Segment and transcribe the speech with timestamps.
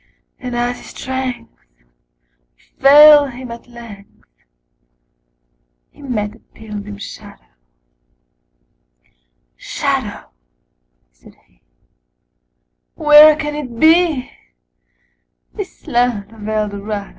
[0.39, 1.49] And, as his strength
[2.79, 4.23] Failed him at length,
[5.91, 7.45] He met a pilgrim shadow
[9.55, 10.29] "Shadow,"
[11.11, 11.61] said he,
[12.95, 14.31] "Where can it be
[15.53, 17.09] This land of Eldorado?"